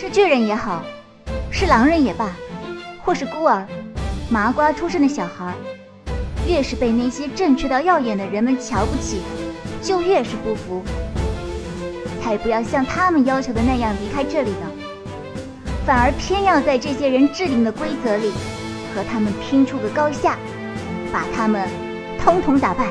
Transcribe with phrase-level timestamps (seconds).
[0.00, 0.84] 是巨人也好，
[1.50, 2.30] 是狼人也罢，
[3.04, 3.66] 或是孤儿，
[4.30, 5.52] 麻瓜出身的小孩，
[6.46, 9.20] 越是被那些正确到耀眼的人们瞧不起，
[9.82, 10.84] 就越是不服。
[12.22, 14.70] 才不要像他们要求的那样离开这里呢，
[15.84, 18.30] 反而偏要在这些人制定的规则里，
[18.94, 20.38] 和他们拼出个高下，
[21.12, 21.68] 把他们
[22.22, 22.86] 通通打败。